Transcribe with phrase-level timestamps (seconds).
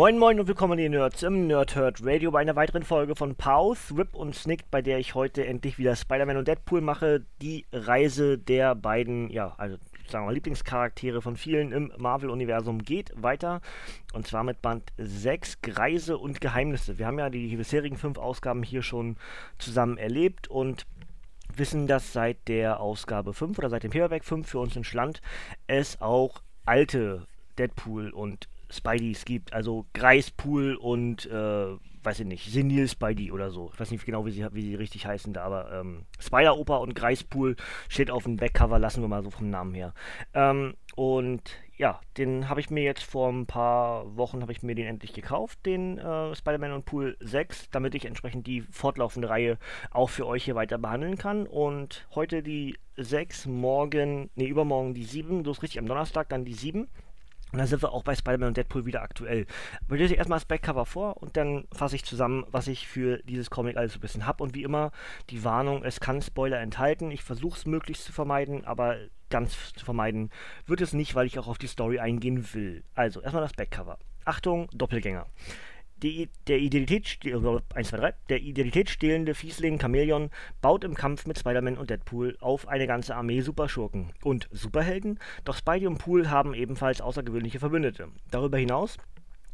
[0.00, 3.98] Moin Moin und willkommen ihr Nerds im Nerdhurt Radio bei einer weiteren Folge von Pause,
[3.98, 7.26] Rip und Snick, bei der ich heute endlich wieder Spider-Man und Deadpool mache.
[7.42, 9.76] Die Reise der beiden, ja, also
[10.08, 13.60] sagen wir Lieblingscharaktere von vielen im Marvel-Universum geht weiter.
[14.14, 16.98] Und zwar mit Band 6, Greise und Geheimnisse.
[16.98, 19.18] Wir haben ja die bisherigen fünf Ausgaben hier schon
[19.58, 20.86] zusammen erlebt und
[21.54, 25.20] wissen, dass seit der Ausgabe 5 oder seit dem Paperback 5 für uns in Schland
[25.66, 27.26] es auch alte
[27.58, 29.52] Deadpool und Spideys gibt.
[29.52, 33.70] Also Greispool und, äh, weiß ich nicht, Senil Spidey oder so.
[33.74, 36.94] Ich weiß nicht genau, wie sie, wie sie richtig heißen da, aber ähm, Spider-Oper und
[36.94, 37.56] Greispool
[37.88, 39.92] steht auf dem Backcover, lassen wir mal so vom Namen her.
[40.32, 41.42] Ähm, und
[41.76, 45.12] ja, den habe ich mir jetzt vor ein paar Wochen, habe ich mir den endlich
[45.12, 49.58] gekauft, den äh, Spider-Man und Pool 6, damit ich entsprechend die fortlaufende Reihe
[49.90, 51.46] auch für euch hier weiter behandeln kann.
[51.46, 56.44] Und heute die 6, morgen, nee, übermorgen die 7, so ist richtig am Donnerstag dann
[56.44, 56.88] die 7.
[57.52, 59.46] Und dann sind wir auch bei Spider-Man und Deadpool wieder aktuell.
[59.86, 63.50] Aber ich erstmal das Backcover vor und dann fasse ich zusammen, was ich für dieses
[63.50, 64.42] Comic alles so ein bisschen habe.
[64.42, 64.92] Und wie immer,
[65.30, 67.10] die Warnung, es kann Spoiler enthalten.
[67.10, 68.96] Ich versuche es möglichst zu vermeiden, aber
[69.30, 70.30] ganz zu vermeiden
[70.66, 72.84] wird es nicht, weil ich auch auf die Story eingehen will.
[72.94, 73.98] Also, erstmal das Backcover.
[74.24, 75.26] Achtung, Doppelgänger
[76.02, 77.18] die, der, Identität,
[77.74, 82.68] 1, 2, 3, der identitätsstehlende Fiesling Chameleon baut im Kampf mit Spider-Man und Deadpool auf
[82.68, 88.08] eine ganze Armee Superschurken und Superhelden, doch Spidey und Pool haben ebenfalls außergewöhnliche Verbündete.
[88.30, 88.98] Darüber hinaus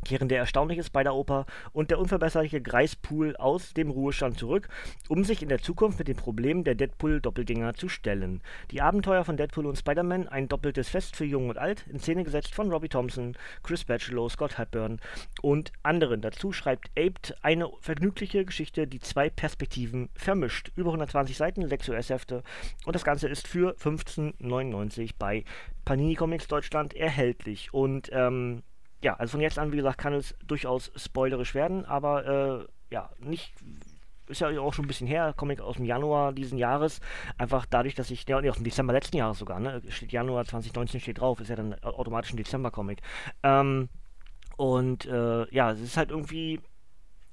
[0.07, 4.69] kehren der erstaunliche Spider-Oper und der unverbesserliche Greispool aus dem Ruhestand zurück,
[5.09, 8.41] um sich in der Zukunft mit den Problemen der Deadpool-Doppelgänger zu stellen.
[8.71, 12.25] Die Abenteuer von Deadpool und Spider-Man, ein doppeltes Fest für Jung und Alt, in Szene
[12.25, 15.01] gesetzt von Robbie Thompson, Chris Bachelor, Scott Hepburn
[15.43, 16.21] und anderen.
[16.21, 20.71] Dazu schreibt Aped eine vergnügliche Geschichte, die zwei Perspektiven vermischt.
[20.77, 22.43] Über 120 Seiten, 6 US-Hefte
[22.85, 25.45] und das Ganze ist für 15,99 bei
[25.85, 27.73] Panini Comics Deutschland erhältlich.
[27.73, 28.63] Und ähm,
[29.03, 32.27] ja, also von jetzt an, wie gesagt, kann es durchaus spoilerisch werden, aber
[32.61, 33.53] äh, ja, nicht
[34.29, 37.01] ist ja auch schon ein bisschen her, Comic aus dem Januar diesen Jahres.
[37.39, 39.83] Einfach dadurch, dass ich, ja, aus dem Dezember letzten Jahres sogar, ne?
[39.89, 43.03] Steht Januar 2019 steht drauf, ist ja dann automatisch ein Dezember-Comic.
[43.43, 43.89] Ähm,
[44.57, 46.61] und äh, ja, es ist halt irgendwie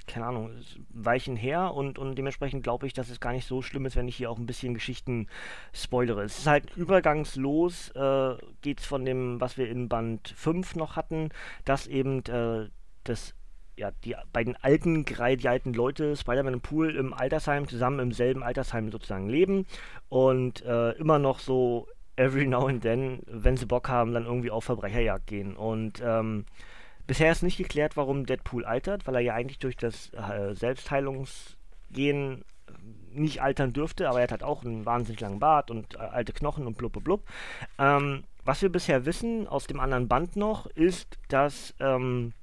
[0.08, 0.52] keine Ahnung,
[0.90, 4.08] Weichen her und, und dementsprechend glaube ich, dass es gar nicht so schlimm ist, wenn
[4.08, 5.28] ich hier auch ein bisschen Geschichten
[5.74, 6.24] spoilere.
[6.24, 10.96] Es ist halt übergangslos, äh, geht es von dem, was wir in Band 5 noch
[10.96, 11.30] hatten,
[11.66, 12.70] dass eben äh,
[13.04, 13.36] das
[13.76, 18.44] ja, die beiden alten, die alten Leute, Spider-Man und Pool, im Altersheim zusammen im selben
[18.44, 19.66] Altersheim sozusagen leben
[20.10, 24.52] und äh, immer noch so every now and then, wenn sie Bock haben, dann irgendwie
[24.52, 25.56] auf Verbrecherjagd gehen.
[25.56, 26.46] Und ähm,
[27.06, 32.46] Bisher ist nicht geklärt, warum Deadpool altert, weil er ja eigentlich durch das äh, Selbstheilungsgehen
[32.68, 32.72] äh,
[33.12, 36.34] nicht altern dürfte, aber er hat halt auch einen wahnsinnig langen Bart und äh, alte
[36.34, 37.24] Knochen und blub blub blub.
[37.78, 42.34] Ähm, was wir bisher wissen aus dem anderen Band noch, ist, dass ähm,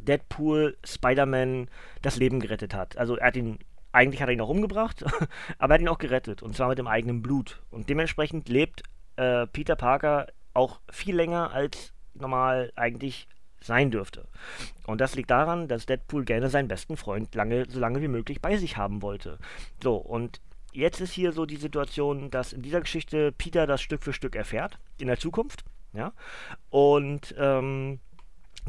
[0.00, 1.68] Deadpool Spider-Man
[2.02, 2.96] das Leben gerettet hat.
[2.96, 3.58] Also er hat ihn,
[3.92, 5.04] eigentlich hat er ihn auch umgebracht,
[5.58, 7.62] aber er hat ihn auch gerettet und zwar mit dem eigenen Blut.
[7.70, 8.82] Und dementsprechend lebt
[9.16, 13.28] äh, Peter Parker auch viel länger als normal eigentlich
[13.62, 14.26] sein dürfte.
[14.86, 18.40] Und das liegt daran, dass Deadpool gerne seinen besten Freund lange, so lange wie möglich
[18.40, 19.38] bei sich haben wollte.
[19.82, 20.40] So, und
[20.72, 24.36] jetzt ist hier so die Situation, dass in dieser Geschichte Peter das Stück für Stück
[24.36, 26.12] erfährt, in der Zukunft, ja,
[26.70, 28.00] und ähm,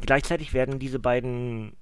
[0.02, 1.78] gleichzeitig werden diese beiden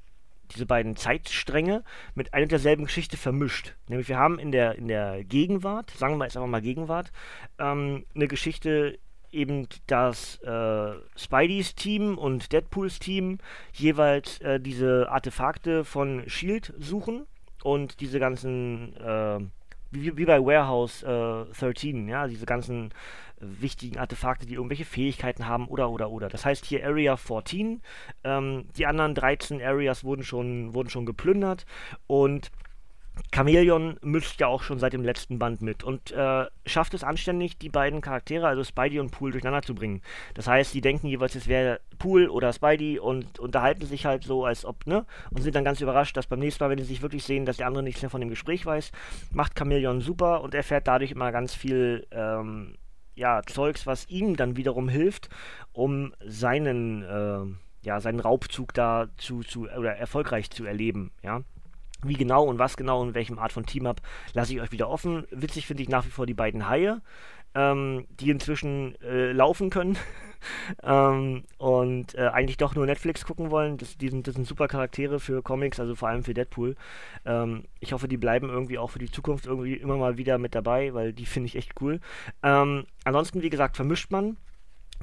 [0.54, 1.84] diese beiden Zeitstränge
[2.16, 3.76] mit einer derselben Geschichte vermischt.
[3.88, 7.12] Nämlich wir haben in der, in der Gegenwart, sagen wir jetzt einfach mal Gegenwart,
[7.58, 9.00] ähm, eine Geschichte,
[9.32, 13.40] eben das äh, Spideys Team und Deadpools Team
[13.74, 17.26] jeweils äh, diese Artefakte von Shield suchen
[17.64, 19.40] und diese ganzen äh,
[19.92, 22.94] wie, wie, bei Warehouse äh, 13, ja, diese ganzen
[23.42, 26.30] wichtigen Artefakte, die irgendwelche Fähigkeiten haben oder oder oder.
[26.30, 27.82] Das heißt hier Area 14.
[28.24, 31.66] Ähm, die anderen 13 Areas wurden schon, wurden schon geplündert
[32.08, 32.52] und
[33.34, 37.58] Chameleon mischt ja auch schon seit dem letzten Band mit und äh, schafft es anständig,
[37.58, 40.02] die beiden Charaktere, also Spidey und Pool, durcheinander zu bringen.
[40.34, 44.46] Das heißt, die denken jeweils, es wäre Pool oder Spidey und unterhalten sich halt so,
[44.46, 45.06] als ob, ne?
[45.32, 47.58] Und sind dann ganz überrascht, dass beim nächsten Mal, wenn sie sich wirklich sehen, dass
[47.58, 48.92] der andere nichts mehr von dem Gespräch weiß,
[49.32, 52.76] macht Chameleon super und erfährt dadurch immer ganz viel, ähm,
[53.16, 55.30] ja, Zeugs, was ihm dann wiederum hilft,
[55.74, 61.42] um seinen, äh, ja, seinen Raubzug da zu, zu oder erfolgreich zu erleben, ja.
[62.04, 64.02] Wie genau und was genau und welchem Art von Team-Up
[64.34, 65.28] lasse ich euch wieder offen.
[65.32, 67.02] Witzig finde ich nach wie vor die beiden Haie,
[67.54, 69.98] ähm, die inzwischen äh, laufen können
[70.84, 73.78] ähm, und äh, eigentlich doch nur Netflix gucken wollen.
[73.78, 76.76] Das, die sind, das sind super Charaktere für Comics, also vor allem für Deadpool.
[77.26, 80.56] Ähm, ich hoffe, die bleiben irgendwie auch für die Zukunft irgendwie immer mal wieder mit
[80.56, 82.00] dabei, weil die finde ich echt cool.
[82.42, 84.38] Ähm, ansonsten, wie gesagt, vermischt man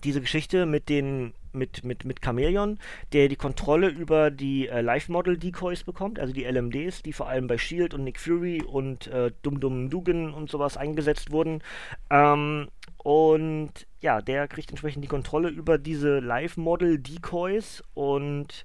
[0.05, 2.79] diese Geschichte mit den mit, mit, mit Chameleon,
[3.13, 7.59] der die Kontrolle über die äh, Live-Model-Decoys bekommt, also die LMDs, die vor allem bei
[7.59, 11.63] Shield und Nick Fury und äh, Dum Dum Dugan und sowas eingesetzt wurden.
[12.11, 12.69] Ähm,
[12.99, 18.65] und ja, der kriegt entsprechend die Kontrolle über diese Live-Model-Decoys und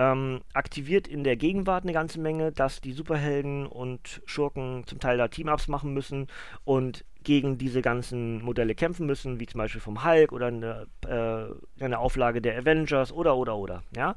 [0.00, 5.18] ähm, aktiviert in der Gegenwart eine ganze Menge, dass die Superhelden und Schurken zum Teil
[5.18, 6.28] da Team-Ups machen müssen
[6.64, 11.84] und gegen diese ganzen Modelle kämpfen müssen, wie zum Beispiel vom Hulk oder eine, äh,
[11.84, 13.82] eine Auflage der Avengers oder oder oder.
[13.94, 14.16] Ja?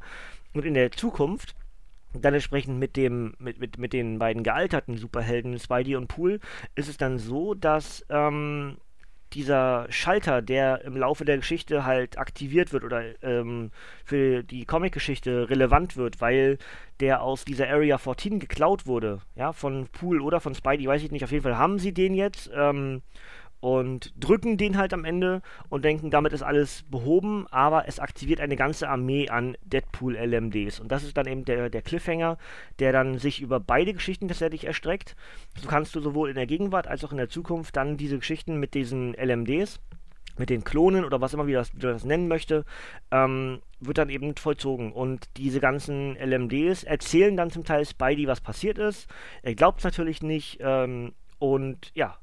[0.54, 1.54] Und in der Zukunft
[2.14, 6.40] dann entsprechend mit dem, mit, mit, mit den beiden gealterten Superhelden, Spidey und Pool,
[6.76, 8.78] ist es dann so, dass ähm,
[9.34, 13.72] dieser Schalter, der im Laufe der Geschichte halt aktiviert wird oder ähm,
[14.06, 16.58] für die Comic-Geschichte relevant wird, weil
[17.00, 21.12] der aus dieser Area 14 geklaut wurde, ja, von Pool oder von Spidey, weiß ich
[21.12, 22.50] nicht, auf jeden Fall haben sie den jetzt.
[22.56, 23.02] Ähm,
[23.64, 28.42] und drücken den halt am Ende und denken, damit ist alles behoben, aber es aktiviert
[28.42, 30.82] eine ganze Armee an Deadpool-LMDs.
[30.82, 32.38] Und das ist dann eben der, der Cliffhanger,
[32.80, 35.16] der dann sich über beide Geschichten tatsächlich erstreckt.
[35.62, 38.60] So kannst du sowohl in der Gegenwart als auch in der Zukunft dann diese Geschichten
[38.60, 39.80] mit diesen LMDs
[40.38, 42.66] mit den Klonen oder was immer wie das, wie das nennen möchte,
[43.12, 44.92] ähm, wird dann eben vollzogen.
[44.92, 49.08] Und diese ganzen LMDs erzählen dann zum Teil Spidey, was passiert ist.
[49.42, 50.58] Er glaubt es natürlich nicht.
[50.60, 52.18] Ähm, und ja,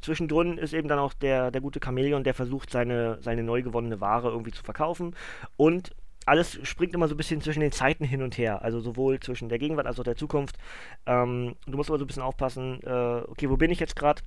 [0.00, 4.00] zwischendrin ist eben dann auch der, der gute Chamäleon, der versucht, seine, seine neu gewonnene
[4.00, 5.14] Ware irgendwie zu verkaufen.
[5.56, 5.92] Und
[6.26, 8.62] alles springt immer so ein bisschen zwischen den Zeiten hin und her.
[8.62, 10.58] Also sowohl zwischen der Gegenwart als auch der Zukunft.
[11.06, 14.22] Ähm, du musst aber so ein bisschen aufpassen, äh, okay, wo bin ich jetzt gerade?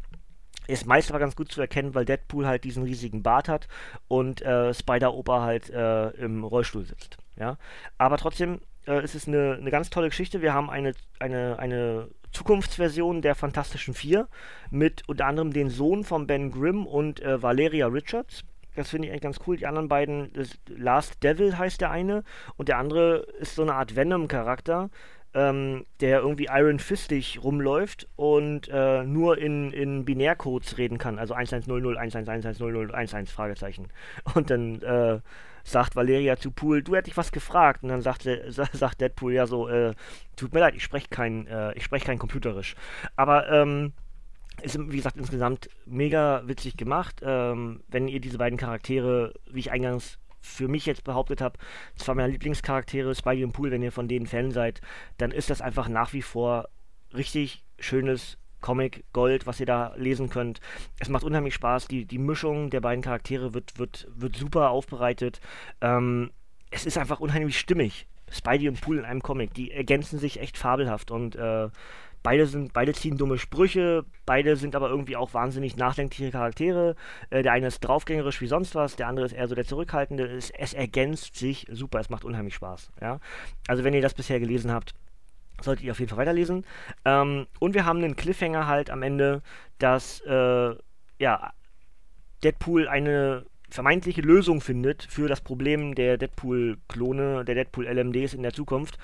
[0.67, 3.67] Ist meist aber ganz gut zu erkennen, weil Deadpool halt diesen riesigen Bart hat
[4.07, 7.17] und äh, Spider-Opa halt äh, im Rollstuhl sitzt.
[7.37, 7.57] Ja?
[7.97, 10.41] Aber trotzdem äh, ist eine, eine ganz tolle Geschichte.
[10.41, 14.27] Wir haben eine, eine, eine Zukunftsversion der Fantastischen Vier
[14.71, 18.43] mit unter anderem den Sohn von Ben Grimm und äh, Valeria Richards.
[18.75, 19.57] Das finde ich eigentlich ganz cool.
[19.57, 20.31] Die anderen beiden,
[20.67, 22.23] Last Devil heißt der eine
[22.55, 24.89] und der andere ist so eine Art Venom-Charakter,
[25.33, 31.19] ähm, der irgendwie Iron Fistig rumläuft und äh, nur in, in Binärcodes reden kann.
[31.19, 31.97] Also 1100,
[33.31, 33.89] Fragezeichen.
[34.33, 35.19] Und dann äh,
[35.63, 37.83] sagt Valeria zu Pool, du hättest dich was gefragt.
[37.83, 39.93] Und dann sagt, sagt Deadpool ja so, äh,
[40.35, 42.75] tut mir leid, ich spreche kein, äh, ich spreche kein Computerisch.
[43.15, 43.93] Aber ähm,
[44.61, 47.21] ist, wie gesagt, insgesamt mega witzig gemacht.
[47.23, 51.59] Ähm, wenn ihr diese beiden Charaktere, wie ich eingangs für mich jetzt behauptet habe,
[51.95, 54.81] zwei meiner Lieblingscharaktere, Spidey und Pool, wenn ihr von denen Fan seid,
[55.17, 56.69] dann ist das einfach nach wie vor
[57.13, 60.59] richtig schönes Comic Gold, was ihr da lesen könnt.
[60.99, 61.87] Es macht unheimlich Spaß.
[61.87, 65.39] Die, die Mischung der beiden Charaktere wird, wird, wird super aufbereitet.
[65.81, 66.31] Ähm,
[66.69, 68.07] es ist einfach unheimlich stimmig.
[68.31, 71.69] Spidey und Pool in einem Comic, die ergänzen sich echt fabelhaft und äh,
[72.23, 76.95] beide sind, beide ziehen dumme Sprüche, beide sind aber irgendwie auch wahnsinnig nachdenkliche Charaktere.
[77.29, 80.25] Äh, der eine ist draufgängerisch wie sonst was, der andere ist eher so der Zurückhaltende.
[80.25, 82.91] Es, es ergänzt sich super, es macht unheimlich Spaß.
[83.01, 83.19] Ja?
[83.67, 84.93] Also wenn ihr das bisher gelesen habt,
[85.61, 86.65] solltet ihr auf jeden Fall weiterlesen.
[87.05, 89.41] Ähm, und wir haben einen Cliffhanger halt am Ende,
[89.77, 90.75] dass äh,
[91.19, 91.53] ja,
[92.43, 98.97] Deadpool eine vermeintliche Lösung findet für das Problem der Deadpool-Klone, der Deadpool-LMDs in der Zukunft.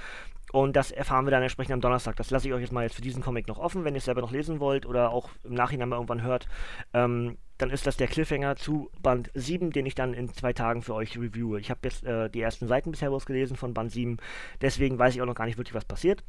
[0.52, 2.16] Und das erfahren wir dann entsprechend am Donnerstag.
[2.16, 4.06] Das lasse ich euch jetzt mal jetzt für diesen Comic noch offen, wenn ihr es
[4.06, 6.48] selber noch lesen wollt oder auch im Nachhinein mal irgendwann hört.
[6.94, 10.82] Ähm, dann ist das der Cliffhanger zu Band 7, den ich dann in zwei Tagen
[10.82, 11.60] für euch reviewe.
[11.60, 14.18] Ich habe jetzt äh, die ersten Seiten bisher ausgelesen von Band 7,
[14.62, 16.24] deswegen weiß ich auch noch gar nicht wirklich, was passiert.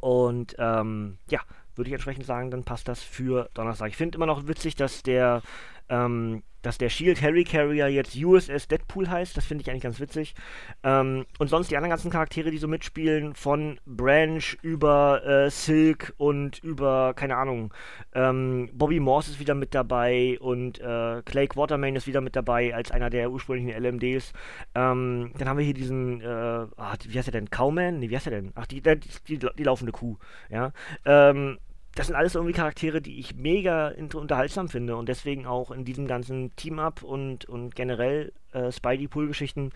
[0.00, 1.40] Und ähm, ja,
[1.76, 3.88] würde ich entsprechend sagen, dann passt das für Donnerstag.
[3.90, 5.42] Ich finde immer noch witzig, dass der
[5.90, 9.36] ähm, dass der Shield Harry Carrier jetzt USS Deadpool heißt.
[9.36, 10.34] Das finde ich eigentlich ganz witzig.
[10.82, 16.12] Ähm, und sonst die anderen ganzen Charaktere, die so mitspielen, von Branch über äh, Silk
[16.16, 17.72] und über, keine Ahnung,
[18.14, 22.74] ähm, Bobby Morse ist wieder mit dabei und äh, Clay Waterman ist wieder mit dabei
[22.74, 24.32] als einer der ursprünglichen LMDs.
[24.74, 27.50] Ähm, dann haben wir hier diesen, äh, ach, wie heißt er denn?
[27.50, 27.98] Cowman?
[27.98, 28.52] Nee, wie heißt er denn?
[28.54, 30.16] Ach, die, die, die, die laufende Kuh.
[30.50, 30.72] Ja.
[31.04, 31.58] Ähm,
[31.94, 36.06] das sind alles irgendwie Charaktere, die ich mega unterhaltsam finde und deswegen auch in diesem
[36.06, 39.72] ganzen Team-Up und, und generell äh, Spidey-Pool-Geschichten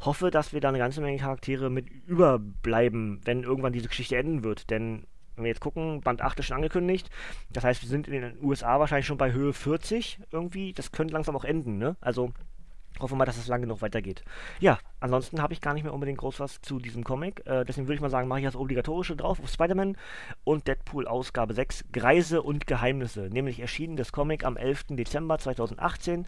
[0.00, 4.44] hoffe, dass wir da eine ganze Menge Charaktere mit überbleiben, wenn irgendwann diese Geschichte enden
[4.44, 4.70] wird.
[4.70, 5.06] Denn
[5.36, 7.10] wenn wir jetzt gucken, Band 8 ist schon angekündigt.
[7.50, 10.72] Das heißt, wir sind in den USA wahrscheinlich schon bei Höhe 40 irgendwie.
[10.72, 11.96] Das könnte langsam auch enden, ne?
[12.00, 12.32] Also
[13.00, 14.24] Hoffen wir mal, dass es lange noch weitergeht.
[14.58, 17.46] Ja, ansonsten habe ich gar nicht mehr unbedingt groß was zu diesem Comic.
[17.46, 19.96] Äh, deswegen würde ich mal sagen, mache ich das Obligatorische drauf auf Spider-Man
[20.42, 23.28] und Deadpool Ausgabe 6, Greise und Geheimnisse.
[23.30, 24.86] Nämlich erschienen das Comic am 11.
[24.90, 26.26] Dezember 2018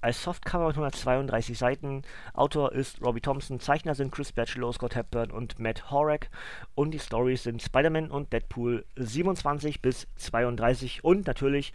[0.00, 2.02] als Softcover mit 132 Seiten.
[2.32, 6.30] Autor ist Robbie Thompson, Zeichner sind Chris Batchelow, Scott Hepburn und Matt Horak.
[6.74, 11.72] Und die Stories sind Spider-Man und Deadpool 27 bis 32 und natürlich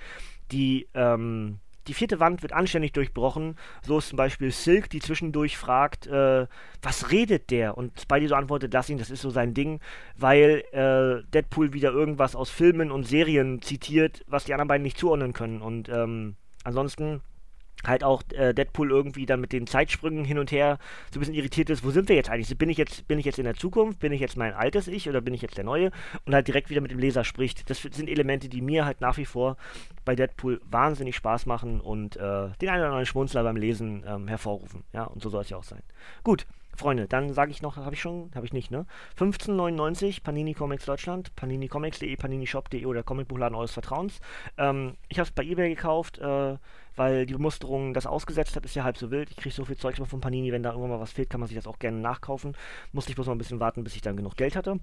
[0.51, 3.55] die ähm, die vierte Wand wird anständig durchbrochen.
[3.81, 6.47] So ist zum Beispiel Silk, die zwischendurch fragt, äh,
[6.81, 7.77] was redet der?
[7.77, 9.79] Und Spidey so antwortet, lass ihn, das ist so sein Ding,
[10.15, 14.97] weil äh, Deadpool wieder irgendwas aus Filmen und Serien zitiert, was die anderen beiden nicht
[14.97, 15.61] zuordnen können.
[15.61, 17.21] Und ähm, ansonsten
[17.85, 20.77] halt auch äh, Deadpool irgendwie dann mit den Zeitsprüngen hin und her
[21.11, 22.57] so ein bisschen irritiert ist, wo sind wir jetzt eigentlich?
[22.57, 23.99] Bin ich jetzt, bin ich jetzt in der Zukunft?
[23.99, 25.91] Bin ich jetzt mein altes Ich oder bin ich jetzt der Neue?
[26.25, 27.69] Und halt direkt wieder mit dem Leser spricht.
[27.69, 29.57] Das sind Elemente, die mir halt nach wie vor
[30.05, 34.27] bei Deadpool wahnsinnig Spaß machen und äh, den einen oder anderen Schmunzler beim Lesen ähm,
[34.27, 34.83] hervorrufen.
[34.93, 35.81] Ja, und so soll es ja auch sein.
[36.23, 38.85] Gut, Freunde, dann sage ich noch, habe ich schon, habe ich nicht, ne?
[39.19, 44.19] 15,99 Panini Comics Deutschland, paninicomics.de, paninishop.de oder Comicbuchladen eures Vertrauens.
[44.57, 46.57] Ähm, ich habe es bei eBay gekauft, äh,
[46.95, 49.31] weil die Bemusterung das ausgesetzt hat, ist ja halb so wild.
[49.31, 51.39] Ich kriege so viel Zeugs mal von Panini, wenn da irgendwann mal was fehlt, kann
[51.39, 52.55] man sich das auch gerne nachkaufen.
[52.91, 54.79] Musste ich bloß mal ein bisschen warten, bis ich dann genug Geld hatte.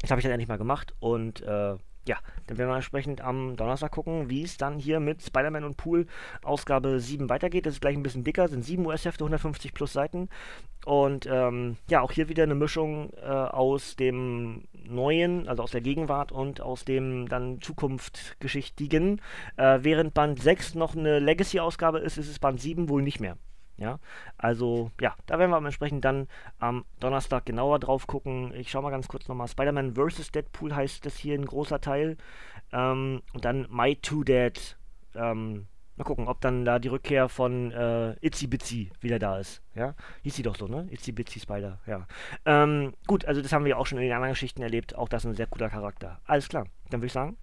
[0.00, 1.76] Das habe ich dann endlich mal gemacht und äh,
[2.08, 5.76] ja, dann werden wir entsprechend am Donnerstag gucken, wie es dann hier mit Spider-Man und
[5.76, 6.06] Pool
[6.42, 7.66] Ausgabe 7 weitergeht.
[7.66, 10.28] Das ist gleich ein bisschen dicker, sind 7 US-Hefte, 150 plus Seiten.
[10.84, 15.80] Und ähm, ja, auch hier wieder eine Mischung äh, aus dem Neuen, also aus der
[15.80, 19.20] Gegenwart und aus dem dann Zukunftgeschichtigen.
[19.56, 23.36] Äh, während Band 6 noch eine Legacy-Ausgabe ist, ist es Band 7 wohl nicht mehr.
[23.78, 23.98] Ja,
[24.38, 26.28] also ja, da werden wir entsprechend dann
[26.58, 28.54] am Donnerstag genauer drauf gucken.
[28.54, 29.48] Ich schaue mal ganz kurz nochmal.
[29.48, 30.32] Spider-Man vs.
[30.32, 32.16] Deadpool heißt das hier ein großer Teil.
[32.72, 34.78] Ähm, und dann My Two Dead.
[35.14, 35.66] Ähm,
[35.96, 39.62] mal gucken, ob dann da die Rückkehr von äh, Itzy Bitsy wieder da ist.
[39.74, 40.86] Ja, hieß sie doch so, ne?
[40.90, 42.06] Itzy Bitsy Spider, ja.
[42.44, 44.94] Ähm, gut, also das haben wir auch schon in den anderen Geschichten erlebt.
[44.94, 46.20] Auch das ist ein sehr cooler Charakter.
[46.24, 47.36] Alles klar, dann würde ich sagen,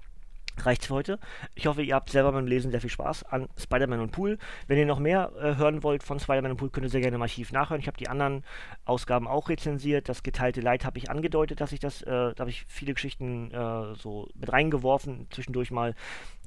[0.61, 1.19] reicht's für heute.
[1.55, 4.37] Ich hoffe, ihr habt selber beim Lesen sehr viel Spaß an Spider-Man und Pool.
[4.67, 7.15] Wenn ihr noch mehr äh, hören wollt von Spider-Man und Pool, könnt ihr sehr gerne
[7.15, 7.81] im Archiv nachhören.
[7.81, 8.43] Ich habe die anderen
[8.85, 10.09] Ausgaben auch rezensiert.
[10.09, 13.51] Das geteilte Leid habe ich angedeutet, dass ich das, äh, da habe ich viele Geschichten
[13.51, 15.95] äh, so mit reingeworfen, zwischendurch mal.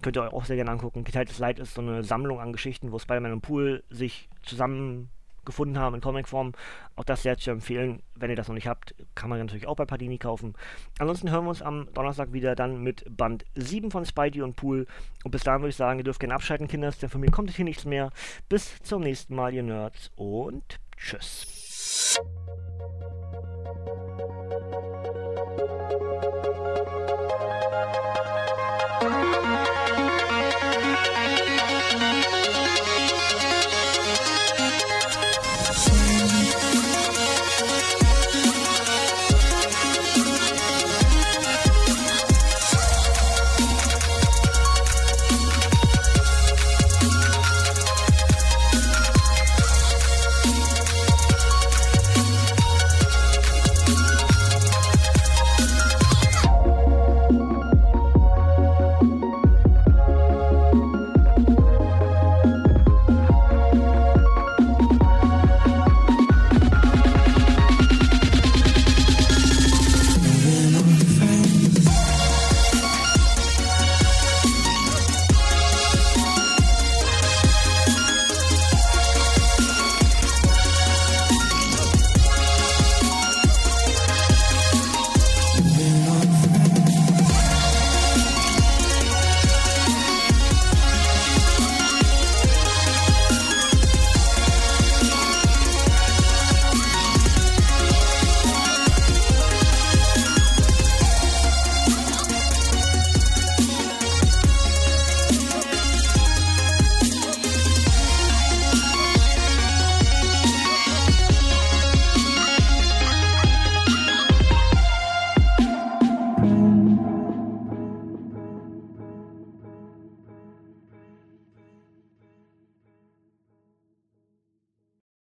[0.02, 1.04] Könnt ihr euch auch sehr gerne angucken.
[1.04, 5.10] Geteiltes Leid ist so eine Sammlung an Geschichten, wo Spider-Man und Pool sich zusammen
[5.46, 6.52] gefunden haben in Comicform.
[6.96, 8.02] Auch das sehr zu empfehlen.
[8.14, 10.54] Wenn ihr das noch nicht habt, kann man natürlich auch bei Padini kaufen.
[10.98, 14.86] Ansonsten hören wir uns am Donnerstag wieder dann mit Band 7 von Spidey und Pool.
[15.24, 17.50] Und bis dahin würde ich sagen, ihr dürft gerne abschalten, Kinders, denn von mir kommt
[17.50, 18.10] hier nichts mehr.
[18.48, 22.20] Bis zum nächsten Mal, ihr Nerds und tschüss.